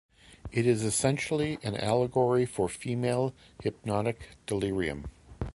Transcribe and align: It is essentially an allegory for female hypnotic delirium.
It 0.51 0.65
is 0.65 0.81
essentially 0.81 1.59
an 1.61 1.77
allegory 1.77 2.47
for 2.47 2.67
female 2.67 3.35
hypnotic 3.61 4.29
delirium. 4.47 5.05